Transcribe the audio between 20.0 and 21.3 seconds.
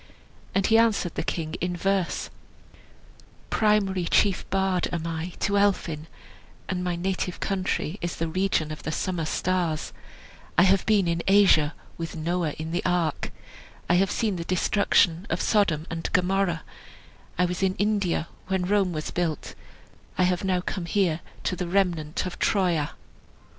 I have now come here